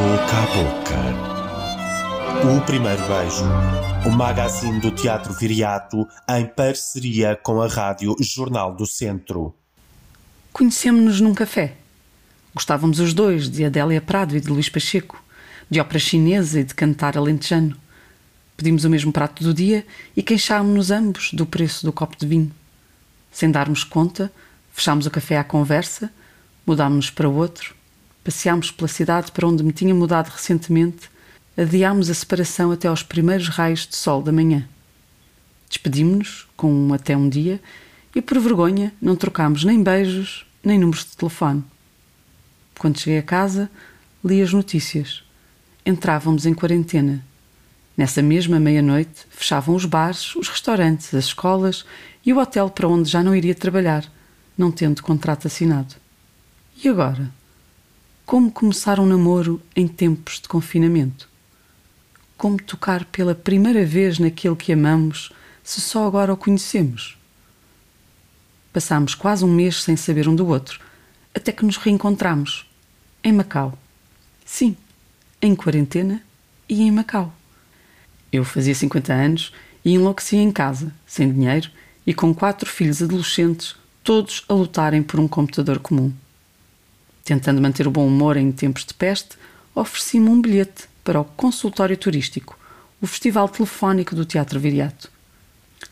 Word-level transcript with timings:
Boca 0.00 0.32
a 0.34 0.46
Boca. 0.56 0.96
O 2.48 2.64
Primeiro 2.64 3.02
Beijo. 3.06 3.44
O 4.06 4.10
magazine 4.10 4.80
do 4.80 4.90
Teatro 4.90 5.34
Viriato 5.34 6.08
em 6.26 6.46
parceria 6.46 7.36
com 7.36 7.60
a 7.60 7.68
Rádio 7.68 8.16
Jornal 8.18 8.74
do 8.74 8.86
Centro. 8.86 9.54
Conhecemos-nos 10.54 11.20
num 11.20 11.34
café. 11.34 11.74
Gostávamos 12.54 12.98
os 12.98 13.12
dois 13.12 13.50
de 13.50 13.62
Adélia 13.62 14.00
Prado 14.00 14.34
e 14.34 14.40
de 14.40 14.48
Luís 14.48 14.70
Pacheco, 14.70 15.22
de 15.68 15.78
ópera 15.78 15.98
chinesa 15.98 16.60
e 16.60 16.64
de 16.64 16.74
cantar 16.74 17.18
alentejano. 17.18 17.76
Pedimos 18.56 18.86
o 18.86 18.90
mesmo 18.90 19.12
prato 19.12 19.44
do 19.44 19.52
dia 19.52 19.86
e 20.16 20.22
queixámos-nos 20.22 20.90
ambos 20.90 21.30
do 21.34 21.44
preço 21.44 21.84
do 21.84 21.92
copo 21.92 22.16
de 22.16 22.26
vinho. 22.26 22.50
Sem 23.30 23.50
darmos 23.50 23.84
conta, 23.84 24.32
fechámos 24.72 25.04
o 25.04 25.10
café 25.10 25.36
à 25.36 25.44
conversa, 25.44 26.10
mudámos-nos 26.66 27.10
para 27.10 27.28
outro, 27.28 27.78
passeámos 28.22 28.70
pela 28.70 28.88
cidade 28.88 29.32
para 29.32 29.46
onde 29.46 29.62
me 29.62 29.72
tinha 29.72 29.94
mudado 29.94 30.28
recentemente, 30.28 31.10
adiámos 31.56 32.10
a 32.10 32.14
separação 32.14 32.70
até 32.70 32.88
aos 32.88 33.02
primeiros 33.02 33.48
raios 33.48 33.86
de 33.86 33.96
sol 33.96 34.22
da 34.22 34.32
manhã. 34.32 34.66
Despedimos-nos 35.68 36.46
com 36.56 36.72
um 36.72 36.92
até 36.92 37.16
um 37.16 37.28
dia 37.28 37.60
e, 38.14 38.20
por 38.20 38.38
vergonha, 38.38 38.92
não 39.00 39.16
trocámos 39.16 39.64
nem 39.64 39.82
beijos 39.82 40.46
nem 40.62 40.78
números 40.78 41.04
de 41.04 41.16
telefone. 41.16 41.64
Quando 42.78 42.98
cheguei 42.98 43.18
a 43.18 43.22
casa, 43.22 43.70
li 44.24 44.42
as 44.42 44.52
notícias. 44.52 45.22
Entrávamos 45.84 46.46
em 46.46 46.54
quarentena. 46.54 47.24
Nessa 47.96 48.22
mesma 48.22 48.58
meia-noite, 48.58 49.26
fechavam 49.30 49.74
os 49.74 49.84
bares, 49.84 50.34
os 50.36 50.48
restaurantes, 50.48 51.14
as 51.14 51.26
escolas 51.26 51.84
e 52.24 52.32
o 52.32 52.38
hotel 52.38 52.70
para 52.70 52.88
onde 52.88 53.10
já 53.10 53.22
não 53.22 53.34
iria 53.34 53.54
trabalhar, 53.54 54.04
não 54.56 54.70
tendo 54.70 55.02
contrato 55.02 55.46
assinado. 55.46 55.94
E 56.82 56.88
agora? 56.88 57.30
Como 58.30 58.48
começar 58.48 59.00
um 59.00 59.06
namoro 59.06 59.60
em 59.74 59.88
tempos 59.88 60.38
de 60.38 60.46
confinamento? 60.46 61.28
Como 62.38 62.62
tocar 62.62 63.04
pela 63.06 63.34
primeira 63.34 63.84
vez 63.84 64.20
naquele 64.20 64.54
que 64.54 64.72
amamos 64.72 65.32
se 65.64 65.80
só 65.80 66.06
agora 66.06 66.32
o 66.32 66.36
conhecemos? 66.36 67.18
Passámos 68.72 69.16
quase 69.16 69.44
um 69.44 69.52
mês 69.52 69.82
sem 69.82 69.96
saber 69.96 70.28
um 70.28 70.36
do 70.36 70.46
outro, 70.46 70.78
até 71.34 71.50
que 71.50 71.64
nos 71.64 71.76
reencontramos 71.76 72.70
em 73.24 73.32
Macau. 73.32 73.76
Sim, 74.44 74.76
em 75.42 75.56
quarentena 75.56 76.22
e 76.68 76.82
em 76.82 76.90
Macau. 76.92 77.34
Eu 78.30 78.44
fazia 78.44 78.76
50 78.76 79.12
anos 79.12 79.52
e 79.84 79.94
enlouquecia 79.94 80.40
em 80.40 80.52
casa, 80.52 80.94
sem 81.04 81.32
dinheiro 81.32 81.68
e 82.06 82.14
com 82.14 82.32
quatro 82.32 82.70
filhos 82.70 83.02
adolescentes, 83.02 83.74
todos 84.04 84.44
a 84.48 84.54
lutarem 84.54 85.02
por 85.02 85.18
um 85.18 85.26
computador 85.26 85.80
comum. 85.80 86.12
Tentando 87.30 87.62
manter 87.62 87.86
o 87.86 87.92
bom 87.92 88.08
humor 88.08 88.36
em 88.36 88.50
tempos 88.50 88.84
de 88.84 88.92
peste, 88.92 89.36
ofereci-me 89.72 90.28
um 90.28 90.42
bilhete 90.42 90.88
para 91.04 91.20
o 91.20 91.24
consultório 91.24 91.96
turístico, 91.96 92.58
o 93.00 93.06
festival 93.06 93.48
telefónico 93.48 94.16
do 94.16 94.24
Teatro 94.24 94.58
Viriato. 94.58 95.08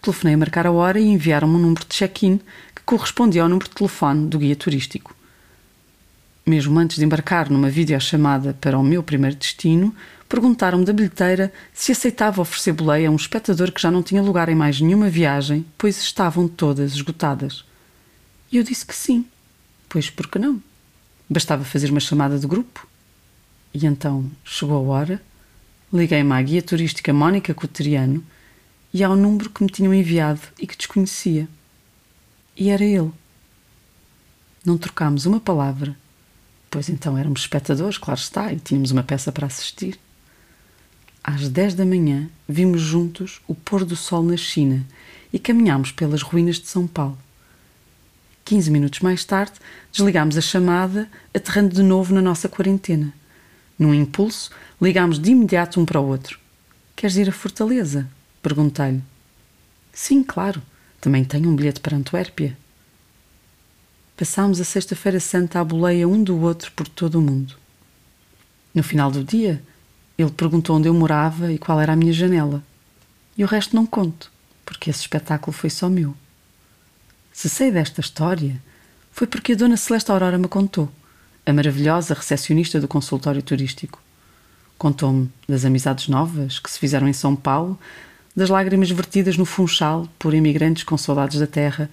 Telefonei 0.03 0.35
a 0.35 0.37
marcar 0.37 0.67
a 0.67 0.73
hora 0.73 0.99
e 0.99 1.07
enviaram-me 1.07 1.55
um 1.55 1.61
número 1.61 1.83
de 1.83 1.95
check-in 1.95 2.41
que 2.75 2.83
correspondia 2.85 3.45
ao 3.45 3.49
número 3.49 3.69
de 3.69 3.77
telefone 3.77 4.27
do 4.27 4.41
guia 4.41 4.57
turístico. 4.57 5.15
Mesmo 6.45 6.77
antes 6.77 6.97
de 6.97 7.05
embarcar 7.05 7.49
numa 7.49 7.71
videochamada 7.71 8.59
para 8.61 8.77
o 8.77 8.83
meu 8.83 9.05
primeiro 9.05 9.37
destino, 9.37 9.95
perguntaram-me 10.29 10.85
da 10.85 10.93
bilheteira 10.93 11.53
se 11.73 11.93
aceitava 11.93 12.43
oferecer 12.43 12.73
boleia 12.73 13.09
a 13.09 13.13
um 13.13 13.17
espectador 13.17 13.71
que 13.71 13.81
já 13.81 13.93
não 13.93 14.03
tinha 14.03 14.23
lugar 14.23 14.49
em 14.49 14.57
mais 14.57 14.81
nenhuma 14.81 15.09
viagem, 15.09 15.65
pois 15.79 15.99
estavam 15.99 16.49
todas 16.49 16.95
esgotadas. 16.95 17.65
E 18.51 18.57
eu 18.57 18.65
disse 18.65 18.85
que 18.85 18.97
sim, 18.97 19.25
pois 19.89 20.11
por 20.11 20.27
que 20.27 20.41
não? 20.41 20.61
Bastava 21.29 21.65
fazer 21.65 21.91
uma 21.91 22.01
chamada 22.01 22.39
de 22.39 22.47
grupo. 22.47 22.87
E 23.75 23.87
então 23.87 24.31
chegou 24.45 24.77
a 24.77 24.81
hora, 24.81 25.23
liguei-me 25.93 26.33
à 26.33 26.41
guia 26.43 26.63
turística 26.63 27.13
Mónica 27.13 27.53
Coteriano 27.55 28.25
e 28.93 29.05
ao 29.05 29.15
número 29.15 29.51
que 29.51 29.63
me 29.63 29.71
tinham 29.71 29.93
enviado 29.93 30.41
e 30.59 30.67
que 30.67 30.77
desconhecia. 30.77 31.49
E 32.57 32.71
era 32.71 32.85
ele. 32.85 33.13
Não 34.65 34.79
trocámos 34.79 35.27
uma 35.27 35.39
palavra 35.39 35.97
Pois 36.71 36.89
então 36.89 37.17
éramos 37.17 37.41
espectadores, 37.41 37.97
claro 37.97 38.21
está, 38.21 38.53
e 38.53 38.57
tínhamos 38.57 38.91
uma 38.91 39.03
peça 39.03 39.33
para 39.33 39.47
assistir. 39.47 39.99
Às 41.25 41.49
10 41.49 41.75
da 41.75 41.85
manhã 41.85 42.29
vimos 42.49 42.81
juntos 42.81 43.41
o 43.47 43.55
pôr 43.55 43.85
do 43.85 43.97
sol 43.97 44.23
na 44.23 44.37
China 44.37 44.85
e 45.33 45.39
caminhámos 45.39 45.93
pelas 45.93 46.23
ruínas 46.23 46.57
de 46.57 46.67
São 46.67 46.87
Paulo. 46.87 47.19
15 48.49 48.71
minutos 48.71 49.01
mais 49.01 49.27
tarde, 49.27 49.53
desligámos 49.93 50.39
a 50.39 50.41
chamada, 50.41 51.07
aterrando 51.35 51.75
de 51.75 51.83
novo 51.83 52.15
na 52.15 52.23
nossa 52.23 52.49
quarentena. 52.49 53.13
Num 53.79 53.93
impulso, 53.93 54.51
ligámos 54.81 55.19
de 55.19 55.33
imediato 55.33 55.79
um 55.79 55.85
para 55.85 56.01
o 56.01 56.07
outro. 56.09 56.41
Queres 56.97 57.17
ir 57.17 57.29
a 57.29 57.33
Fortaleza? 57.33 58.09
Perguntei-lhe. 58.41 59.03
Sim, 59.93 60.25
claro. 60.25 60.63
Também 60.99 61.25
tenho 61.25 61.51
um 61.51 61.55
bilhete 61.55 61.81
para 61.81 61.95
Antuérpia. 61.95 62.57
Passámos 64.17 64.63
a 64.63 64.65
Sexta-feira 64.65 65.21
Santa 65.21 65.61
à 65.61 65.65
boleia 65.65 66.09
um 66.09 66.23
do 66.23 66.41
outro 66.41 66.73
por 66.73 66.89
todo 66.89 67.17
o 67.17 67.21
mundo. 67.21 67.55
No 68.75 68.83
final 68.83 69.11
do 69.11 69.23
dia, 69.23 69.63
ele 70.17 70.31
perguntou 70.31 70.79
onde 70.79 70.89
eu 70.89 70.95
morava 70.95 71.53
e 71.53 71.59
qual 71.59 71.79
era 71.79 71.93
a 71.93 71.97
minha 71.97 72.15
janela. 72.15 72.63
E 73.37 73.45
o 73.45 73.47
resto 73.47 73.77
não 73.77 73.85
conto, 73.85 74.33
porque 74.65 74.89
esse 74.89 75.01
espetáculo 75.01 75.53
foi 75.53 75.69
só 75.69 75.91
meu. 75.91 76.17
Se 77.39 77.49
sei 77.49 77.71
desta 77.71 78.01
história, 78.01 78.61
foi 79.13 79.25
porque 79.25 79.53
a 79.53 79.55
Dona 79.55 79.77
Celeste 79.77 80.11
Aurora 80.11 80.37
me 80.37 80.49
contou, 80.49 80.91
a 81.47 81.53
maravilhosa 81.53 82.13
recepcionista 82.13 82.81
do 82.81 82.89
consultório 82.89 83.41
turístico. 83.41 84.03
Contou-me 84.77 85.31
das 85.49 85.65
amizades 85.65 86.09
novas 86.09 86.59
que 86.59 86.69
se 86.69 86.81
fizeram 86.81 87.07
em 87.07 87.13
São 87.13 87.37
Paulo, 87.37 87.79
das 88.35 88.51
lágrimas 88.51 88.91
vertidas 88.91 89.37
no 89.37 89.45
Funchal 89.45 90.09
por 90.19 90.35
imigrantes 90.35 90.83
com 90.83 90.99
saudades 90.99 91.39
da 91.39 91.47
terra 91.47 91.89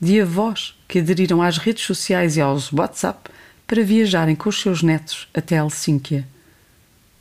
de 0.00 0.18
avós 0.18 0.74
que 0.88 1.00
aderiram 1.00 1.42
às 1.42 1.58
redes 1.58 1.84
sociais 1.84 2.38
e 2.38 2.40
aos 2.40 2.72
WhatsApp 2.72 3.30
para 3.66 3.84
viajarem 3.84 4.34
com 4.34 4.48
os 4.48 4.58
seus 4.58 4.82
netos 4.82 5.28
até 5.34 5.56
Helsínquia. 5.56 6.26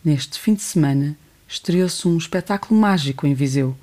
Neste 0.02 0.40
fim 0.40 0.54
de 0.54 0.62
semana, 0.62 1.18
estreou-se 1.46 2.08
um 2.08 2.18
espetáculo 2.18 2.80
mágico 2.80 3.28
em 3.28 3.34
Viseu. 3.34 3.76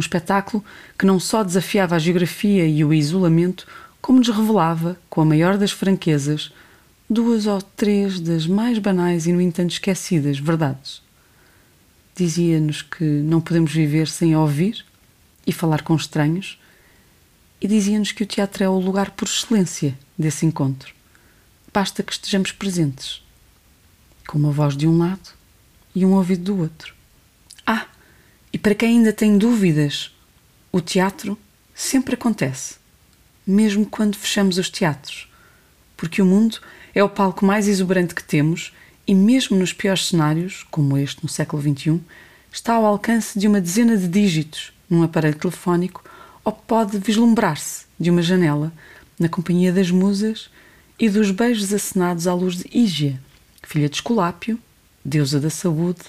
Um 0.00 0.02
espetáculo 0.02 0.64
que 0.98 1.04
não 1.04 1.20
só 1.20 1.44
desafiava 1.44 1.94
a 1.94 1.98
geografia 1.98 2.66
e 2.66 2.82
o 2.82 2.94
isolamento, 2.94 3.66
como 4.00 4.18
nos 4.18 4.28
revelava, 4.28 4.98
com 5.10 5.20
a 5.20 5.26
maior 5.26 5.58
das 5.58 5.72
franquezas, 5.72 6.50
duas 7.08 7.46
ou 7.46 7.60
três 7.60 8.18
das 8.18 8.46
mais 8.46 8.78
banais 8.78 9.26
e, 9.26 9.32
no 9.32 9.42
entanto, 9.42 9.72
esquecidas 9.72 10.38
verdades. 10.38 11.02
Dizia-nos 12.16 12.80
que 12.80 13.04
não 13.04 13.42
podemos 13.42 13.70
viver 13.70 14.08
sem 14.08 14.34
ouvir 14.34 14.86
e 15.46 15.52
falar 15.52 15.82
com 15.82 15.94
estranhos, 15.94 16.58
e 17.60 17.68
dizia-nos 17.68 18.10
que 18.10 18.22
o 18.22 18.26
teatro 18.26 18.64
é 18.64 18.68
o 18.70 18.78
lugar 18.78 19.10
por 19.10 19.28
excelência 19.28 19.94
desse 20.18 20.46
encontro. 20.46 20.94
Basta 21.74 22.02
que 22.02 22.14
estejamos 22.14 22.52
presentes, 22.52 23.22
com 24.26 24.38
uma 24.38 24.50
voz 24.50 24.74
de 24.74 24.88
um 24.88 24.96
lado 24.96 25.28
e 25.94 26.06
um 26.06 26.14
ouvido 26.14 26.54
do 26.54 26.58
outro. 26.58 26.94
Ah, 27.66 27.86
e 28.52 28.58
para 28.58 28.74
quem 28.74 28.98
ainda 28.98 29.12
tem 29.12 29.38
dúvidas, 29.38 30.10
o 30.72 30.80
teatro 30.80 31.38
sempre 31.74 32.14
acontece, 32.14 32.76
mesmo 33.46 33.86
quando 33.86 34.16
fechamos 34.16 34.58
os 34.58 34.68
teatros, 34.68 35.28
porque 35.96 36.20
o 36.20 36.26
mundo 36.26 36.58
é 36.94 37.02
o 37.02 37.08
palco 37.08 37.44
mais 37.44 37.68
exuberante 37.68 38.14
que 38.14 38.24
temos 38.24 38.72
e, 39.06 39.14
mesmo 39.14 39.56
nos 39.56 39.72
piores 39.72 40.08
cenários, 40.08 40.66
como 40.70 40.98
este 40.98 41.22
no 41.22 41.28
século 41.28 41.62
XXI, 41.62 42.00
está 42.52 42.74
ao 42.74 42.84
alcance 42.84 43.38
de 43.38 43.46
uma 43.46 43.60
dezena 43.60 43.96
de 43.96 44.08
dígitos 44.08 44.72
num 44.88 45.02
aparelho 45.02 45.38
telefónico 45.38 46.04
ou 46.44 46.52
pode 46.52 46.98
vislumbrar-se 46.98 47.84
de 47.98 48.10
uma 48.10 48.22
janela 48.22 48.72
na 49.18 49.28
companhia 49.28 49.72
das 49.72 49.90
musas 49.90 50.50
e 50.98 51.08
dos 51.08 51.30
beijos 51.30 51.72
acenados 51.72 52.26
à 52.26 52.34
luz 52.34 52.56
de 52.56 52.66
Ígia, 52.72 53.20
filha 53.62 53.88
de 53.88 53.96
Esculápio, 53.96 54.58
deusa 55.04 55.38
da 55.38 55.50
saúde, 55.50 56.00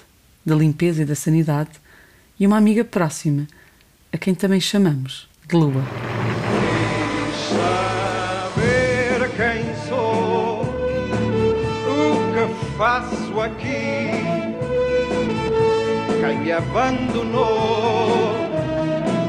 da 0.44 0.54
limpeza 0.54 1.02
e 1.02 1.04
da 1.04 1.14
sanidade, 1.14 1.70
e 2.42 2.46
uma 2.46 2.56
amiga 2.56 2.84
próxima, 2.84 3.46
a 4.12 4.18
quem 4.18 4.34
também 4.34 4.58
chamamos 4.58 5.28
de 5.48 5.54
Lua. 5.54 5.84
Saber 7.48 9.30
quem 9.36 9.62
sou, 9.88 10.62
o 11.86 12.32
que 12.34 12.76
faço 12.76 13.40
aqui, 13.40 14.10
quem 16.20 16.38
me 16.40 16.50
abandonou. 16.50 18.32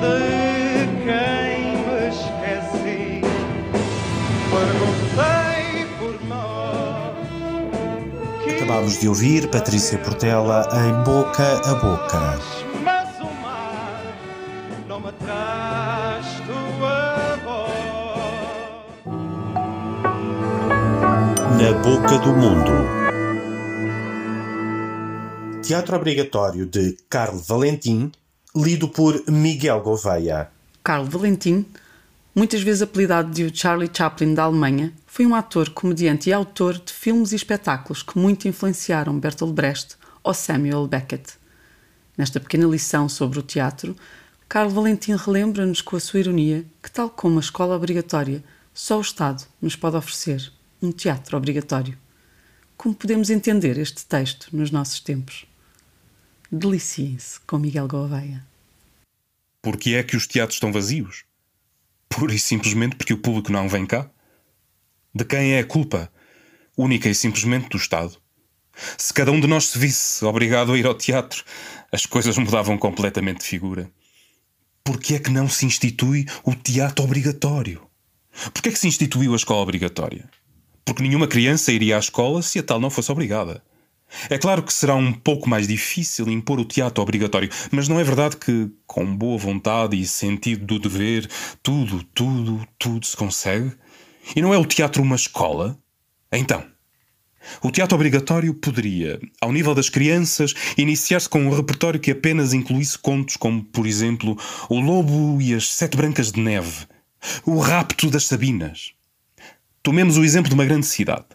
De 0.01 0.87
quem 1.03 1.77
me 1.85 2.09
esqueci. 2.09 3.21
Perguntei 4.49 5.85
por 5.99 6.15
nós. 6.27 7.13
Acabámos 8.55 8.99
de 8.99 9.07
ouvir 9.07 9.51
Patrícia 9.51 9.99
Portela 9.99 10.67
em 10.73 11.03
Boca 11.03 11.61
a 11.63 11.75
Boca. 11.75 12.72
Na 21.63 21.71
Boca 21.71 22.19
do 22.19 22.33
Mundo. 22.33 22.71
Teatro 25.61 25.95
Obrigatório 25.95 26.65
de 26.65 26.97
Carlo 27.09 27.39
Valentim, 27.39 28.11
lido 28.53 28.89
por 28.89 29.23
Miguel 29.29 29.79
Gouveia. 29.79 30.49
Carlo 30.83 31.09
Valentim, 31.09 31.65
muitas 32.35 32.61
vezes 32.61 32.81
apelidado 32.81 33.31
de 33.31 33.45
o 33.45 33.55
Charlie 33.55 33.89
Chaplin 33.89 34.33
da 34.33 34.43
Alemanha, 34.43 34.91
foi 35.07 35.25
um 35.25 35.33
ator, 35.33 35.69
comediante 35.69 36.29
e 36.29 36.33
autor 36.33 36.77
de 36.77 36.91
filmes 36.91 37.31
e 37.31 37.37
espetáculos 37.37 38.03
que 38.03 38.19
muito 38.19 38.45
influenciaram 38.45 39.17
Bertolt 39.17 39.53
Brecht 39.53 39.95
ou 40.21 40.33
Samuel 40.33 40.85
Beckett. 40.85 41.35
Nesta 42.17 42.41
pequena 42.41 42.67
lição 42.67 43.07
sobre 43.07 43.39
o 43.39 43.41
teatro, 43.41 43.95
Carlo 44.49 44.71
Valentim 44.71 45.15
relembra-nos 45.15 45.81
com 45.81 45.95
a 45.95 45.99
sua 46.01 46.19
ironia 46.19 46.65
que, 46.81 46.91
tal 46.91 47.09
como 47.09 47.37
a 47.37 47.41
escola 47.41 47.73
obrigatória, 47.73 48.43
só 48.73 48.97
o 48.97 49.01
Estado 49.01 49.45
nos 49.61 49.77
pode 49.77 49.95
oferecer 49.95 50.51
um 50.83 50.91
teatro 50.91 51.37
obrigatório. 51.37 51.97
Como 52.75 52.93
podemos 52.93 53.29
entender 53.29 53.77
este 53.77 54.05
texto 54.05 54.49
nos 54.51 54.69
nossos 54.69 54.99
tempos? 54.99 55.45
Deliciem-se 56.51 57.39
com 57.41 57.57
Miguel 57.57 57.87
Gouveia. 57.87 58.45
Por 59.61 59.77
que 59.77 59.95
é 59.95 60.03
que 60.03 60.17
os 60.17 60.27
teatros 60.27 60.57
estão 60.57 60.73
vazios? 60.73 61.23
Pura 62.09 62.35
e 62.35 62.39
simplesmente 62.39 62.97
porque 62.97 63.13
o 63.13 63.17
público 63.17 63.51
não 63.51 63.69
vem 63.69 63.85
cá? 63.85 64.09
De 65.15 65.23
quem 65.23 65.53
é 65.53 65.59
a 65.59 65.65
culpa? 65.65 66.11
Única 66.75 67.07
e 67.07 67.15
simplesmente 67.15 67.69
do 67.69 67.77
Estado. 67.77 68.17
Se 68.97 69.13
cada 69.13 69.31
um 69.31 69.39
de 69.39 69.47
nós 69.47 69.67
se 69.67 69.79
visse 69.79 70.25
obrigado 70.25 70.73
a 70.73 70.77
ir 70.77 70.85
ao 70.85 70.95
teatro, 70.95 71.45
as 71.91 72.05
coisas 72.05 72.37
mudavam 72.37 72.77
completamente 72.77 73.39
de 73.39 73.45
figura. 73.45 73.89
Por 74.83 74.99
que 74.99 75.15
é 75.15 75.19
que 75.19 75.31
não 75.31 75.47
se 75.47 75.65
institui 75.65 76.25
o 76.43 76.53
teatro 76.53 77.05
obrigatório? 77.05 77.87
Por 78.51 78.61
que 78.61 78.69
é 78.69 78.71
que 78.71 78.79
se 78.79 78.87
instituiu 78.87 79.31
a 79.31 79.37
escola 79.37 79.61
obrigatória? 79.61 80.29
Porque 80.85 81.03
nenhuma 81.03 81.27
criança 81.27 81.71
iria 81.71 81.95
à 81.95 81.99
escola 81.99 82.41
se 82.41 82.59
a 82.59 82.63
tal 82.63 82.79
não 82.79 82.89
fosse 82.89 83.11
obrigada. 83.11 83.63
É 84.29 84.37
claro 84.37 84.61
que 84.63 84.71
será 84.71 84.95
um 84.95 85.11
pouco 85.11 85.49
mais 85.49 85.67
difícil 85.67 86.29
impor 86.29 86.59
o 86.59 86.65
teatro 86.65 87.01
obrigatório, 87.01 87.49
mas 87.71 87.87
não 87.87 87.99
é 87.99 88.03
verdade 88.03 88.37
que, 88.37 88.69
com 88.85 89.05
boa 89.15 89.37
vontade 89.37 89.99
e 89.99 90.05
sentido 90.05 90.65
do 90.65 90.79
dever, 90.79 91.27
tudo, 91.61 92.03
tudo, 92.13 92.67
tudo 92.77 93.05
se 93.05 93.17
consegue? 93.17 93.71
E 94.35 94.41
não 94.41 94.53
é 94.53 94.57
o 94.57 94.65
teatro 94.65 95.01
uma 95.01 95.15
escola? 95.15 95.77
Então, 96.31 96.63
o 97.61 97.71
teatro 97.71 97.95
obrigatório 97.95 98.53
poderia, 98.53 99.19
ao 99.41 99.51
nível 99.51 99.75
das 99.75 99.89
crianças, 99.89 100.53
iniciar-se 100.77 101.27
com 101.27 101.39
um 101.39 101.49
repertório 101.49 101.99
que 101.99 102.11
apenas 102.11 102.53
incluísse 102.53 102.97
contos 102.97 103.35
como, 103.35 103.63
por 103.63 103.85
exemplo, 103.85 104.37
O 104.69 104.79
Lobo 104.79 105.41
e 105.41 105.53
as 105.53 105.69
Sete 105.69 105.97
Brancas 105.97 106.31
de 106.31 106.39
Neve, 106.39 106.87
O 107.45 107.57
Rapto 107.59 108.09
das 108.09 108.25
Sabinas. 108.25 108.93
Tomemos 109.85 110.15
o 110.15 110.23
exemplo 110.23 110.47
de 110.47 110.55
uma 110.55 110.63
grande 110.63 110.85
cidade. 110.85 111.25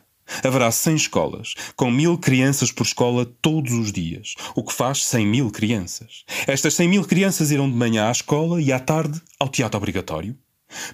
Haverá 0.42 0.70
100 0.70 0.94
escolas, 0.96 1.52
com 1.76 1.90
mil 1.90 2.16
crianças 2.16 2.72
por 2.72 2.86
escola 2.86 3.26
todos 3.42 3.74
os 3.74 3.92
dias, 3.92 4.36
o 4.56 4.64
que 4.64 4.72
faz 4.72 5.04
100 5.04 5.26
mil 5.26 5.50
crianças. 5.50 6.24
Estas 6.46 6.72
100 6.72 6.88
mil 6.88 7.04
crianças 7.04 7.50
irão 7.50 7.70
de 7.70 7.76
manhã 7.76 8.08
à 8.08 8.10
escola 8.10 8.58
e 8.58 8.72
à 8.72 8.80
tarde 8.80 9.20
ao 9.38 9.50
teatro 9.50 9.76
obrigatório. 9.76 10.34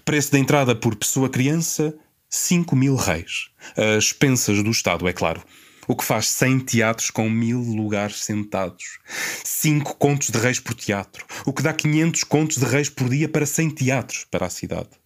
Preço 0.05 0.33
de 0.33 0.39
entrada 0.39 0.75
por 0.75 0.97
pessoa-criança: 0.97 1.95
5 2.29 2.75
mil 2.75 2.97
reis. 2.97 3.51
As 3.97 4.13
pensas 4.13 4.61
do 4.61 4.71
Estado, 4.73 5.07
é 5.07 5.13
claro. 5.13 5.41
O 5.87 5.95
que 5.95 6.03
faz 6.03 6.27
100 6.31 6.59
teatros 6.59 7.09
com 7.09 7.31
mil 7.31 7.61
lugares 7.61 8.25
sentados. 8.25 8.99
5 9.45 9.95
contos 9.95 10.31
de 10.31 10.39
reis 10.39 10.59
por 10.59 10.75
teatro. 10.75 11.25
O 11.47 11.53
que 11.53 11.63
dá 11.63 11.73
500 11.73 12.25
contos 12.25 12.57
de 12.57 12.65
reis 12.65 12.89
por 12.89 13.09
dia 13.09 13.29
para 13.29 13.47
100 13.47 13.71
teatros 13.71 14.27
para 14.29 14.47
a 14.47 14.51
cidade. 14.51 15.04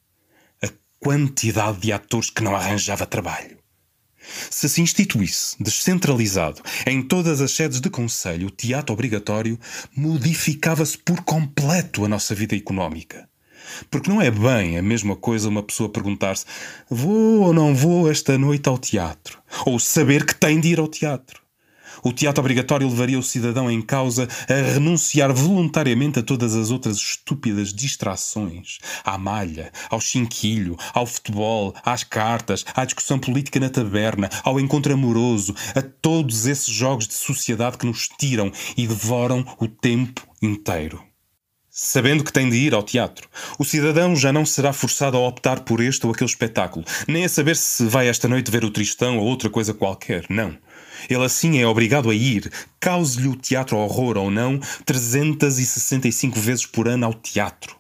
Quantidade 1.01 1.81
de 1.81 1.93
atores 1.93 2.29
que 2.29 2.43
não 2.43 2.57
arranjava 2.57 3.07
trabalho. 3.07 3.59
Se 4.51 4.69
se 4.69 4.83
instituísse, 4.83 5.57
descentralizado, 5.61 6.61
em 6.87 7.03
todas 7.03 7.41
as 7.41 7.53
sedes 7.53 7.81
de 7.81 7.89
conselho, 7.89 8.49
o 8.49 8.51
teatro 8.51 8.93
obrigatório, 8.93 9.59
modificava-se 9.97 10.99
por 10.99 11.23
completo 11.23 12.05
a 12.05 12.09
nossa 12.09 12.35
vida 12.35 12.55
económica. 12.55 13.29
Porque 13.91 14.11
não 14.11 14.21
é 14.21 14.31
bem 14.31 14.79
a 14.79 14.83
mesma 14.83 15.15
coisa 15.15 15.49
uma 15.49 15.63
pessoa 15.63 15.89
perguntar-se: 15.89 16.45
vou 16.89 17.43
ou 17.43 17.53
não 17.53 17.75
vou 17.75 18.11
esta 18.11 18.37
noite 18.37 18.69
ao 18.69 18.79
teatro? 18.79 19.39
Ou 19.67 19.79
saber 19.79 20.25
que 20.27 20.35
tem 20.35 20.61
de 20.61 20.69
ir 20.69 20.79
ao 20.79 20.89
teatro. 20.89 21.48
O 22.03 22.13
teatro 22.13 22.41
obrigatório 22.41 22.89
levaria 22.89 23.19
o 23.19 23.23
cidadão 23.23 23.71
em 23.71 23.81
causa 23.81 24.29
a 24.49 24.73
renunciar 24.73 25.33
voluntariamente 25.33 26.19
a 26.19 26.23
todas 26.23 26.55
as 26.55 26.71
outras 26.71 26.97
estúpidas 26.97 27.73
distrações. 27.73 28.79
À 29.05 29.19
malha, 29.19 29.73
ao 29.91 30.01
chinquilho, 30.01 30.77
ao 30.93 31.07
futebol, 31.07 31.75
às 31.85 32.05
cartas, 32.05 32.65
à 32.75 32.85
discussão 32.85 33.19
política 33.19 33.61
na 33.61 33.71
taberna, 33.71 34.29
ao 34.43 34.61
encontro 34.61 34.93
amoroso, 34.93 35.55
a 35.75 35.83
todos 35.83 36.47
esses 36.47 36.73
jogos 36.73 37.07
de 37.07 37.15
sociedade 37.15 37.79
que 37.79 37.87
nos 37.87 38.09
tiram 38.09 38.53
e 38.77 38.87
devoram 38.87 39.45
o 39.59 39.67
tempo 39.67 40.27
inteiro. 40.43 41.08
Sabendo 41.81 42.25
que 42.25 42.33
tem 42.33 42.51
de 42.51 42.57
ir 42.57 42.75
ao 42.75 42.83
teatro, 42.83 43.29
o 43.57 43.65
cidadão 43.65 44.17
já 44.17 44.33
não 44.33 44.45
será 44.45 44.73
forçado 44.73 45.17
a 45.17 45.21
optar 45.21 45.61
por 45.61 45.81
este 45.81 46.05
ou 46.05 46.13
aquele 46.13 46.29
espetáculo, 46.29 46.85
nem 47.07 47.25
a 47.25 47.29
saber 47.29 47.55
se 47.55 47.85
vai 47.87 48.09
esta 48.09 48.27
noite 48.27 48.51
ver 48.51 48.65
o 48.65 48.71
Tristão 48.71 49.17
ou 49.17 49.25
outra 49.25 49.49
coisa 49.49 49.73
qualquer. 49.73 50.27
Não. 50.29 50.59
Ele 51.09 51.25
assim 51.25 51.61
é 51.61 51.67
obrigado 51.69 52.11
a 52.11 52.15
ir, 52.17 52.51
cause-lhe 52.81 53.29
o 53.29 53.37
teatro 53.37 53.77
horror 53.77 54.17
ou 54.17 54.29
não, 54.29 54.59
365 54.85 56.41
vezes 56.41 56.67
por 56.67 56.89
ano 56.89 57.07
ao 57.07 57.15
teatro. 57.15 57.77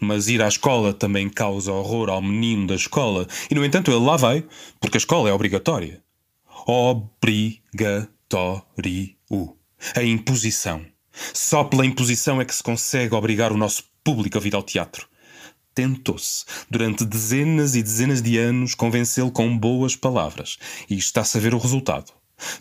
Mas 0.00 0.26
ir 0.26 0.42
à 0.42 0.48
escola 0.48 0.92
também 0.92 1.28
causa 1.28 1.70
horror 1.70 2.10
ao 2.10 2.20
menino 2.20 2.66
da 2.66 2.74
escola, 2.74 3.24
e 3.48 3.54
no 3.54 3.64
entanto 3.64 3.92
ele 3.92 4.04
lá 4.04 4.16
vai, 4.16 4.44
porque 4.80 4.96
a 4.96 4.98
escola 4.98 5.30
é 5.30 5.32
obrigatória. 5.32 6.02
Obrigatório. 6.66 7.62
A 9.94 10.02
imposição. 10.02 10.84
Só 11.32 11.64
pela 11.64 11.86
imposição 11.86 12.40
é 12.40 12.44
que 12.44 12.54
se 12.54 12.62
consegue 12.62 13.14
obrigar 13.14 13.52
o 13.52 13.56
nosso 13.56 13.84
público 14.02 14.38
a 14.38 14.40
vir 14.40 14.54
ao 14.54 14.62
teatro. 14.62 15.06
Tentou-se, 15.74 16.44
durante 16.68 17.04
dezenas 17.04 17.76
e 17.76 17.82
dezenas 17.82 18.20
de 18.20 18.36
anos, 18.36 18.74
convencê-lo 18.74 19.30
com 19.30 19.56
boas 19.56 19.94
palavras, 19.94 20.58
e 20.90 20.96
está-se 20.96 21.38
a 21.38 21.40
ver 21.40 21.54
o 21.54 21.58
resultado. 21.58 22.12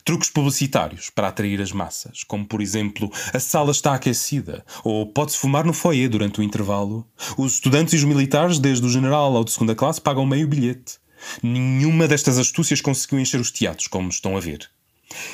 Truques 0.03 0.29
publicitários 0.29 1.09
para 1.09 1.27
atrair 1.27 1.61
as 1.61 1.71
massas, 1.71 2.23
como 2.23 2.45
por 2.45 2.61
exemplo, 2.61 3.11
a 3.33 3.39
sala 3.39 3.71
está 3.71 3.93
aquecida, 3.93 4.65
ou 4.83 5.05
pode-se 5.05 5.37
fumar 5.37 5.65
no 5.65 5.73
foyer 5.73 6.09
durante 6.09 6.39
o 6.39 6.43
intervalo. 6.43 7.07
Os 7.37 7.53
estudantes 7.53 7.93
e 7.93 7.97
os 7.97 8.03
militares, 8.03 8.59
desde 8.59 8.85
o 8.85 8.89
general 8.89 9.35
ao 9.35 9.43
de 9.43 9.51
segunda 9.51 9.75
classe, 9.75 10.01
pagam 10.01 10.25
meio 10.25 10.47
bilhete. 10.47 10.95
Nenhuma 11.41 12.07
destas 12.07 12.37
astúcias 12.37 12.81
conseguiu 12.81 13.19
encher 13.19 13.39
os 13.39 13.51
teatros, 13.51 13.87
como 13.87 14.09
estão 14.09 14.35
a 14.35 14.39
ver. 14.39 14.69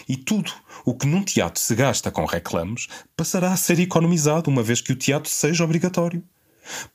E 0.08 0.15
tudo 0.15 0.51
o 0.86 0.94
que 0.94 1.08
num 1.08 1.24
teatro 1.24 1.62
se 1.62 1.74
gasta 1.75 2.12
com 2.12 2.25
reclames 2.25 2.88
passará 3.15 3.51
a 3.51 3.58
ser 3.58 3.80
economizado 3.80 4.50
uma 4.50 4.63
vez 4.63 4.82
que 4.82 4.92
o 4.92 4.96
teatro 4.96 5.30
seja 5.30 5.63
obrigatório. 5.63 6.24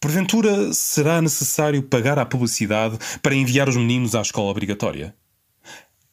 Porventura 0.01 0.73
será 0.73 1.21
necessário 1.21 1.83
pagar 1.83 2.19
à 2.19 2.25
publicidade 2.25 2.99
para 3.23 3.35
enviar 3.35 3.69
os 3.69 3.77
meninos 3.77 4.15
à 4.15 4.23
escola 4.23 4.51
obrigatória? 4.51 5.15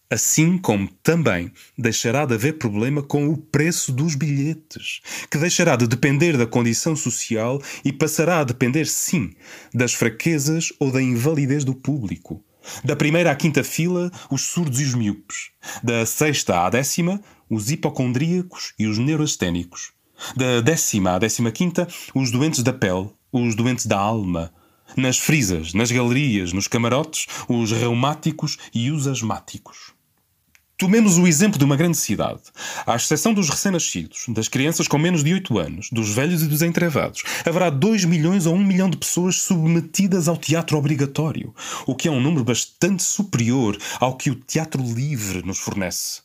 Assim 0.07 0.57
como 0.59 0.87
também 1.01 1.51
deixará 1.75 2.25
de 2.25 2.35
haver 2.35 2.59
problema 2.59 3.01
com 3.01 3.27
o 3.27 3.35
preço 3.35 3.91
dos 3.91 4.13
bilhetes, 4.13 5.01
que 5.31 5.37
deixará 5.37 5.75
de 5.75 5.87
depender 5.87 6.37
da 6.37 6.45
condição 6.45 6.95
social 6.95 7.59
e 7.83 7.91
passará 7.91 8.39
a 8.39 8.43
depender, 8.43 8.85
sim, 8.85 9.33
das 9.73 9.93
fraquezas 9.93 10.71
ou 10.79 10.91
da 10.91 11.01
invalidez 11.01 11.63
do 11.65 11.73
público. 11.73 12.44
Da 12.83 12.95
primeira 12.95 13.31
à 13.31 13.35
quinta 13.35 13.63
fila, 13.63 14.11
os 14.29 14.41
surdos 14.43 14.79
e 14.79 14.83
os 14.83 14.93
miúpes. 14.93 15.49
Da 15.83 16.05
sexta 16.05 16.65
à 16.65 16.69
décima, 16.69 17.21
os 17.49 17.71
hipocondríacos 17.71 18.73
e 18.77 18.87
os 18.87 18.97
neurasténicos. 18.97 19.91
Da 20.35 20.61
décima 20.61 21.11
à 21.11 21.19
décima 21.19 21.51
quinta, 21.51 21.87
os 22.13 22.31
doentes 22.31 22.63
da 22.63 22.73
pele, 22.73 23.09
os 23.31 23.55
doentes 23.55 23.85
da 23.85 23.97
alma. 23.97 24.53
Nas 24.95 25.17
frisas, 25.17 25.73
nas 25.73 25.91
galerias, 25.91 26.53
nos 26.53 26.67
camarotes, 26.67 27.27
os 27.49 27.71
reumáticos 27.71 28.57
e 28.73 28.91
os 28.91 29.07
asmáticos. 29.07 29.94
Tomemos 30.77 31.17
o 31.17 31.25
exemplo 31.25 31.57
de 31.57 31.63
uma 31.63 31.77
grande 31.77 31.95
cidade. 31.95 32.41
À 32.85 32.97
exceção 32.97 33.33
dos 33.33 33.49
recém-nascidos, 33.49 34.25
das 34.27 34.49
crianças 34.49 34.89
com 34.89 34.97
menos 34.97 35.23
de 35.23 35.33
8 35.33 35.57
anos, 35.57 35.89
dos 35.89 36.13
velhos 36.13 36.43
e 36.43 36.47
dos 36.47 36.61
entrevados, 36.61 37.23
haverá 37.45 37.69
2 37.69 38.03
milhões 38.03 38.45
ou 38.45 38.53
1 38.55 38.61
milhão 38.61 38.89
de 38.89 38.97
pessoas 38.97 39.37
submetidas 39.37 40.27
ao 40.27 40.35
teatro 40.35 40.77
obrigatório, 40.77 41.55
o 41.85 41.95
que 41.95 42.09
é 42.09 42.11
um 42.11 42.19
número 42.19 42.43
bastante 42.43 43.03
superior 43.03 43.77
ao 44.01 44.17
que 44.17 44.29
o 44.29 44.35
teatro 44.35 44.83
livre 44.83 45.41
nos 45.45 45.59
fornece. 45.59 46.19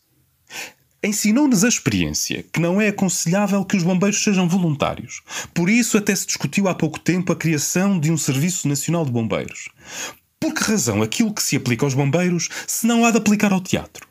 Ensinou-nos 1.00 1.62
a 1.62 1.68
experiência 1.68 2.44
que 2.52 2.58
não 2.58 2.80
é 2.80 2.88
aconselhável 2.88 3.64
que 3.64 3.76
os 3.76 3.84
bombeiros 3.84 4.22
sejam 4.22 4.48
voluntários. 4.48 5.22
Por 5.54 5.70
isso, 5.70 5.96
até 5.96 6.12
se 6.14 6.26
discutiu 6.26 6.66
há 6.66 6.74
pouco 6.74 6.98
tempo 6.98 7.32
a 7.32 7.36
criação 7.36 8.00
de 8.00 8.10
um 8.10 8.18
Serviço 8.18 8.66
Nacional 8.66 9.04
de 9.04 9.12
Bombeiros. 9.12 9.68
Por 10.40 10.52
que 10.52 10.64
razão 10.64 11.02
aquilo 11.02 11.32
que 11.32 11.42
se 11.42 11.54
aplica 11.54 11.86
aos 11.86 11.94
bombeiros 11.94 12.48
se 12.66 12.84
não 12.84 13.04
há 13.04 13.12
de 13.12 13.18
aplicar 13.18 13.52
ao 13.52 13.60
teatro? 13.60 14.09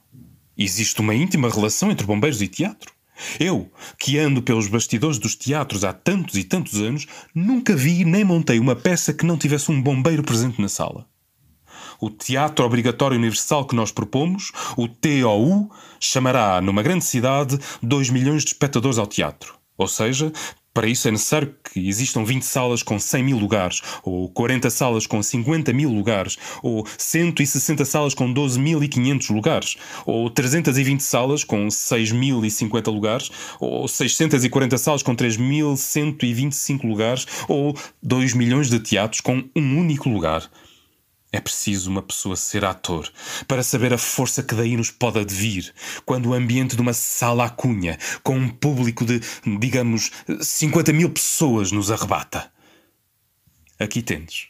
Existe 0.61 0.99
uma 0.99 1.15
íntima 1.15 1.49
relação 1.49 1.89
entre 1.89 2.05
bombeiros 2.05 2.41
e 2.41 2.47
teatro. 2.49 2.91
Eu, 3.39 3.71
que 3.97 4.19
ando 4.19 4.41
pelos 4.41 4.67
bastidores 4.67 5.17
dos 5.17 5.33
teatros 5.33 5.85
há 5.85 5.93
tantos 5.93 6.35
e 6.35 6.43
tantos 6.43 6.81
anos, 6.81 7.07
nunca 7.33 7.73
vi 7.73 8.03
nem 8.03 8.25
montei 8.25 8.59
uma 8.59 8.75
peça 8.75 9.13
que 9.13 9.25
não 9.25 9.37
tivesse 9.37 9.71
um 9.71 9.81
bombeiro 9.81 10.21
presente 10.21 10.61
na 10.61 10.67
sala. 10.67 11.07
O 12.01 12.09
Teatro 12.09 12.65
Obrigatório 12.65 13.17
Universal 13.17 13.65
que 13.67 13.75
nós 13.75 13.89
propomos, 13.89 14.51
o 14.75 14.85
TOU, 14.85 15.71
chamará 15.97 16.59
numa 16.59 16.83
grande 16.83 17.05
cidade 17.05 17.57
2 17.81 18.09
milhões 18.09 18.43
de 18.43 18.49
espectadores 18.49 18.97
ao 18.97 19.07
teatro. 19.07 19.55
Ou 19.77 19.87
seja, 19.87 20.29
para 20.79 20.87
isso 20.87 21.09
é 21.09 21.11
necessário 21.11 21.53
que 21.61 21.89
existam 21.89 22.23
20 22.23 22.41
salas 22.41 22.81
com 22.81 22.97
100 22.97 23.21
mil 23.21 23.37
lugares, 23.37 23.81
ou 24.01 24.29
40 24.29 24.69
salas 24.69 25.05
com 25.05 25.21
50 25.21 25.73
mil 25.73 25.89
lugares, 25.89 26.37
ou 26.63 26.87
160 26.97 27.83
salas 27.83 28.13
com 28.13 28.33
12.500 28.33 29.33
lugares, 29.33 29.75
ou 30.05 30.29
320 30.29 31.01
salas 31.01 31.43
com 31.43 31.67
6.050 31.67 32.93
lugares, 32.93 33.29
ou 33.59 33.89
640 33.89 34.77
salas 34.77 35.03
com 35.03 35.13
3.125 35.13 36.87
lugares, 36.87 37.27
ou 37.49 37.75
2 38.01 38.33
milhões 38.33 38.69
de 38.69 38.79
teatros 38.79 39.19
com 39.19 39.43
um 39.53 39.79
único 39.79 40.07
lugar. 40.07 40.49
É 41.31 41.39
preciso 41.39 41.91
uma 41.91 42.01
pessoa 42.01 42.35
ser 42.35 42.65
ator 42.65 43.11
para 43.47 43.61
saber 43.61 43.93
a 43.93 43.97
força 43.99 44.41
que 44.41 44.55
daí 44.55 44.75
nos 44.75 44.89
pode 44.89 45.19
advir 45.19 45.73
quando 46.03 46.29
o 46.29 46.33
ambiente 46.33 46.75
de 46.75 46.81
uma 46.81 46.93
sala 46.93 47.45
à 47.45 47.49
cunha, 47.49 47.99
com 48.23 48.35
um 48.35 48.49
público 48.49 49.05
de, 49.05 49.21
digamos, 49.59 50.11
50 50.41 50.91
mil 50.91 51.09
pessoas 51.11 51.71
nos 51.71 51.91
arrebata. 51.91 52.51
Aqui 53.79 54.01
tendes. 54.01 54.47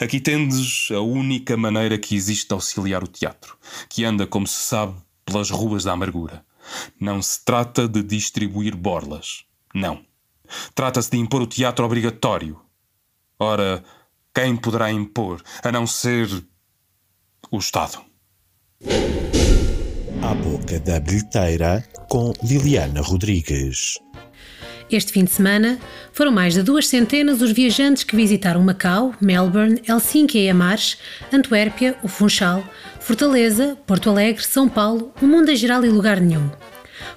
Aqui 0.00 0.20
tendes 0.20 0.90
a 0.90 1.00
única 1.00 1.56
maneira 1.56 1.96
que 1.96 2.16
existe 2.16 2.48
de 2.48 2.54
auxiliar 2.54 3.02
o 3.04 3.06
teatro, 3.06 3.56
que 3.88 4.04
anda, 4.04 4.26
como 4.26 4.46
se 4.46 4.60
sabe, 4.60 4.94
pelas 5.24 5.50
ruas 5.50 5.84
da 5.84 5.92
amargura. 5.92 6.44
Não 7.00 7.22
se 7.22 7.44
trata 7.44 7.86
de 7.88 8.02
distribuir 8.02 8.76
borlas. 8.76 9.44
Não. 9.72 10.04
Trata-se 10.74 11.10
de 11.10 11.18
impor 11.18 11.42
o 11.42 11.46
teatro 11.46 11.84
obrigatório. 11.84 12.60
Ora, 13.38 13.84
quem 14.38 14.54
poderá 14.54 14.88
impor, 14.92 15.42
a 15.64 15.72
não 15.72 15.84
ser 15.84 16.28
o 17.50 17.58
Estado? 17.58 17.98
À 20.22 20.32
boca 20.32 20.78
da 20.78 21.00
bilheteira 21.00 21.84
com 22.08 22.32
Liliana 22.44 23.00
Rodrigues. 23.00 23.98
Este 24.88 25.10
fim 25.10 25.24
de 25.24 25.32
semana 25.32 25.76
foram 26.12 26.30
mais 26.30 26.54
de 26.54 26.62
duas 26.62 26.86
centenas 26.86 27.42
os 27.42 27.50
viajantes 27.50 28.04
que 28.04 28.14
visitaram 28.14 28.62
Macau, 28.62 29.12
Melbourne, 29.20 29.82
Helsinki 29.84 30.38
e 30.38 30.48
Amares, 30.48 30.98
Antuérpia, 31.32 31.96
o 32.04 32.06
Funchal, 32.06 32.62
Fortaleza, 33.00 33.76
Porto 33.88 34.08
Alegre, 34.08 34.44
São 34.44 34.68
Paulo, 34.68 35.12
o 35.20 35.26
mundo 35.26 35.50
em 35.50 35.56
geral 35.56 35.84
e 35.84 35.88
lugar 35.88 36.20
nenhum. 36.20 36.48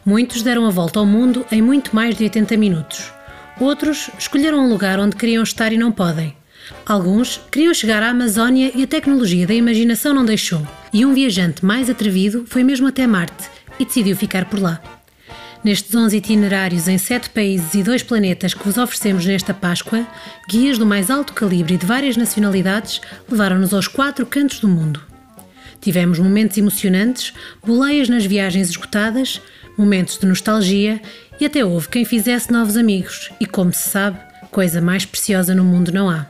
Muitos 0.04 0.42
deram 0.42 0.66
a 0.66 0.72
volta 0.72 0.98
ao 0.98 1.06
mundo 1.06 1.46
em 1.52 1.62
muito 1.62 1.96
mais 1.96 2.18
de 2.18 2.24
80 2.24 2.58
minutos. 2.58 3.14
Outros 3.60 4.10
escolheram 4.18 4.66
um 4.66 4.70
lugar 4.70 5.00
onde 5.00 5.16
queriam 5.16 5.44
estar 5.44 5.72
e 5.72 5.78
não 5.78 5.92
podem. 5.92 6.41
Alguns 6.86 7.40
queriam 7.52 7.74
chegar 7.74 8.04
à 8.04 8.10
Amazónia 8.10 8.72
e 8.76 8.84
a 8.84 8.88
tecnologia 8.88 9.48
da 9.48 9.54
imaginação 9.54 10.14
não 10.14 10.26
deixou. 10.26 10.66
E 10.92 11.06
um 11.06 11.14
viajante 11.14 11.64
mais 11.66 11.90
atrevido 11.90 12.46
foi 12.48 12.64
mesmo 12.64 12.88
até 12.88 13.08
Marte 13.08 13.50
e 13.80 13.86
decidiu 13.86 14.16
ficar 14.16 14.46
por 14.46 14.60
lá. 14.60 14.82
Nestes 15.64 15.94
11 15.94 16.18
itinerários 16.18 16.88
em 16.88 16.98
7 16.98 17.30
países 17.30 17.76
e 17.76 17.84
2 17.84 18.02
planetas 18.02 18.54
que 18.54 18.64
vos 18.64 18.78
oferecemos 18.78 19.26
nesta 19.26 19.54
Páscoa, 19.54 20.08
guias 20.50 20.80
do 20.80 20.88
mais 20.88 21.12
alto 21.12 21.34
calibre 21.34 21.76
e 21.76 21.78
de 21.78 21.86
várias 21.86 22.18
nacionalidades 22.18 23.00
levaram-nos 23.30 23.74
aos 23.74 23.88
quatro 23.88 24.26
cantos 24.26 24.60
do 24.60 24.68
mundo. 24.68 25.02
Tivemos 25.80 26.18
momentos 26.18 26.58
emocionantes, 26.58 27.32
boleias 27.64 28.10
nas 28.10 28.26
viagens 28.26 28.70
esgotadas, 28.70 29.40
momentos 29.78 30.18
de 30.18 30.26
nostalgia 30.26 31.00
e 31.40 31.46
até 31.46 31.64
houve 31.64 31.90
quem 31.90 32.06
fizesse 32.06 32.52
novos 32.52 32.76
amigos, 32.76 33.32
e 33.40 33.46
como 33.46 33.72
se 33.72 33.88
sabe, 33.88 34.20
coisa 34.52 34.82
mais 34.82 35.06
preciosa 35.06 35.56
no 35.56 35.64
mundo 35.64 35.92
não 35.92 36.10
há. 36.10 36.28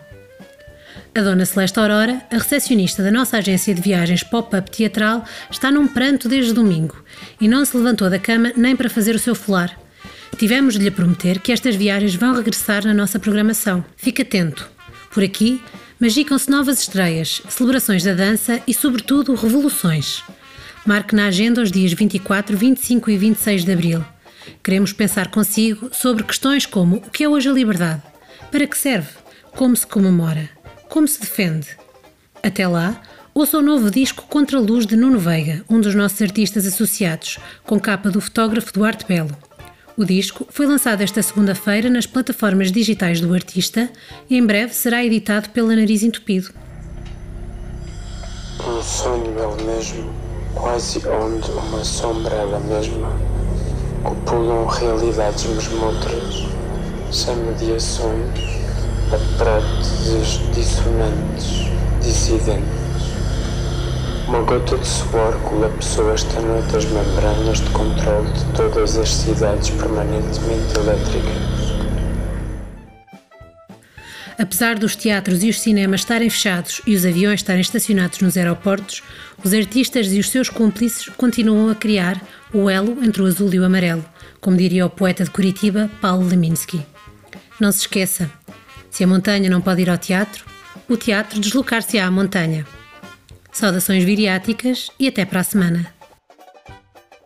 A 1.14 1.22
dona 1.22 1.46
Celeste 1.46 1.78
Aurora, 1.78 2.22
a 2.32 2.38
recepcionista 2.38 3.04
da 3.04 3.12
nossa 3.12 3.38
agência 3.38 3.76
de 3.76 3.82
viagens 3.82 4.24
pop-up 4.24 4.72
teatral, 4.72 5.26
está 5.50 5.70
num 5.70 5.86
pranto 5.86 6.30
desde 6.30 6.54
domingo 6.54 7.04
e 7.40 7.50
não 7.50 7.66
se 7.66 7.76
levantou 7.76 8.10
da 8.10 8.18
cama 8.18 8.54
nem 8.56 8.78
para 8.78 8.90
fazer 8.90 9.14
o 9.14 9.20
seu 9.20 9.36
folar. 9.36 9.78
Tivemos 10.38 10.76
de 10.76 10.86
lhe 10.86 10.90
prometer 10.90 11.40
que 11.40 11.52
estas 11.52 11.76
viagens 11.76 12.16
vão 12.16 12.34
regressar 12.34 12.86
na 12.86 12.94
nossa 12.94 13.20
programação. 13.20 13.84
Fique 13.98 14.22
atento. 14.22 14.70
Por 15.14 15.22
aqui, 15.22 15.62
magicam-se 16.00 16.50
novas 16.50 16.80
estreias, 16.80 17.42
celebrações 17.50 18.06
da 18.06 18.14
dança 18.14 18.62
e, 18.66 18.74
sobretudo, 18.74 19.36
revoluções. 19.36 20.24
Marque 20.86 21.14
na 21.14 21.26
agenda 21.26 21.62
os 21.62 21.74
dias 21.74 21.92
24, 21.92 22.56
25 22.56 23.12
e 23.12 23.18
26 23.18 23.66
de 23.66 23.72
abril. 23.74 24.06
Queremos 24.64 24.94
pensar 24.94 25.30
consigo 25.30 25.90
sobre 25.92 26.24
questões 26.24 26.66
como 26.66 26.96
o 26.96 27.10
que 27.12 27.26
é 27.26 27.30
hoje 27.30 27.50
a 27.50 27.54
liberdade? 27.54 28.02
Para 28.50 28.66
que 28.66 28.78
serve? 28.78 29.10
Como 29.52 29.76
se 29.76 29.86
comemora? 29.86 30.61
Como 30.92 31.08
se 31.08 31.22
defende? 31.22 31.70
Até 32.44 32.68
lá, 32.68 33.02
ouça 33.34 33.58
o 33.58 33.62
novo 33.62 33.90
disco 33.90 34.26
Contra 34.28 34.58
a 34.58 34.60
Luz 34.62 34.86
de 34.86 34.98
Nuno 34.98 35.18
Veiga, 35.18 35.64
um 35.70 35.80
dos 35.80 35.96
nossos 35.96 36.22
artistas 36.22 36.66
associados, 36.66 37.40
com 37.64 37.80
capa 37.80 38.10
do 38.10 38.20
fotógrafo 38.20 38.74
Duarte 38.74 39.06
Belo. 39.06 39.34
O 39.96 40.04
disco 40.04 40.46
foi 40.50 40.66
lançado 40.66 41.00
esta 41.00 41.24
segunda-feira 41.24 41.90
nas 41.90 42.06
plataformas 42.06 42.74
digitais 42.74 43.22
do 43.22 43.34
artista 43.34 43.90
e 44.30 44.38
em 44.38 44.46
breve 44.46 44.74
será 44.74 45.02
editado 45.02 45.48
pela 45.52 45.74
Nariz 45.74 46.04
Entupido. 46.04 46.50
Um 48.60 48.84
sonho 48.84 49.34
ele 49.40 49.64
mesmo, 49.64 50.14
quase 50.54 51.00
onde 51.08 51.50
uma 51.52 51.86
sombra 51.86 52.36
ela 52.36 52.60
mesma, 52.60 53.18
copulam 54.04 54.66
realidades 54.66 55.46
mesmo 55.46 55.86
outras, 55.86 56.50
sem 57.14 57.34
mediações 57.38 58.61
aparatos 59.14 60.40
dissonantes, 60.54 61.70
dissidentes. 62.02 62.82
Uma 64.28 64.42
gota 64.44 64.78
de 64.78 64.88
suor 64.88 65.38
colapsou 65.42 66.14
esta 66.14 66.40
noite 66.40 66.78
as 66.78 66.86
membranas 66.86 67.60
de 67.60 67.70
controle 67.72 68.32
de 68.32 68.46
todas 68.56 68.98
as 68.98 69.14
cidades 69.14 69.70
permanentemente 69.72 70.78
elétricas. 70.78 71.62
Apesar 74.38 74.80
dos 74.80 74.96
teatros 74.96 75.44
e 75.44 75.50
os 75.50 75.60
cinemas 75.60 76.02
estarem 76.02 76.30
fechados 76.30 76.82
e 76.88 76.96
os 76.96 77.06
aviões 77.06 77.42
estarem 77.42 77.62
estacionados 77.62 78.22
nos 78.22 78.38
aeroportos, 78.38 79.04
os 79.44 79.54
artistas 79.54 80.12
e 80.14 80.20
os 80.20 80.30
seus 80.30 80.50
cúmplices 80.50 81.10
continuam 81.18 81.70
a 81.70 81.76
criar 81.76 82.20
o 82.54 82.70
elo 82.70 83.04
entre 83.04 83.22
o 83.22 83.26
azul 83.26 83.54
e 83.54 83.60
o 83.60 83.66
amarelo, 83.66 84.04
como 84.40 84.58
diria 84.58 84.86
o 84.86 84.90
poeta 84.90 85.24
de 85.24 85.30
Curitiba, 85.30 85.92
Paulo 86.02 86.28
Leminski. 86.28 86.82
Não 87.60 87.72
se 87.72 87.82
esqueça, 87.82 88.32
se 88.92 89.04
a 89.04 89.08
montanha 89.08 89.50
não 89.50 89.62
pode 89.62 89.82
ir 89.82 89.90
ao 89.90 89.98
teatro, 89.98 90.46
o 90.88 90.98
teatro 90.98 91.40
deslocar-se-á 91.40 92.06
à 92.06 92.12
montanha. 92.12 92.68
Saudações 93.52 94.04
viriáticas 94.04 94.92
e 95.00 95.08
até 95.08 95.26
para 95.26 95.40
a 95.40 95.44
semana. 95.44 95.92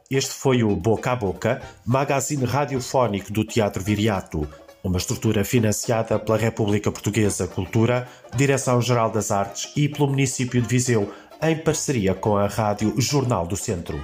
Este 0.09 0.33
foi 0.33 0.63
o 0.63 0.75
Boca 0.75 1.11
a 1.11 1.15
Boca, 1.15 1.61
magazine 1.85 2.45
radiofónico 2.45 3.33
do 3.33 3.43
Teatro 3.43 3.83
Viriato, 3.83 4.47
uma 4.83 4.97
estrutura 4.97 5.43
financiada 5.43 6.19
pela 6.19 6.37
República 6.37 6.91
Portuguesa 6.91 7.47
Cultura, 7.47 8.07
Direção-Geral 8.35 9.09
das 9.09 9.31
Artes 9.31 9.71
e 9.75 9.89
pelo 9.89 10.07
município 10.07 10.61
de 10.61 10.67
Viseu, 10.67 11.11
em 11.41 11.57
parceria 11.57 12.13
com 12.13 12.37
a 12.37 12.47
Rádio 12.47 12.93
Jornal 13.01 13.47
do 13.47 13.57
Centro. 13.57 13.99